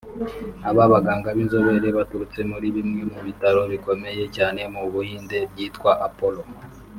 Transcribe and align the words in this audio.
Aba 0.69 0.83
baganga 0.93 1.29
b’inzobere 1.35 1.87
baturutse 1.97 2.39
muri 2.51 2.67
bimwe 2.75 3.01
mu 3.13 3.19
bitaro 3.27 3.61
bikomeye 3.71 4.23
cyane 4.35 4.61
mu 4.73 4.83
Buhinde 4.91 5.37
byitwa 5.51 5.91
Apolo 6.09 6.41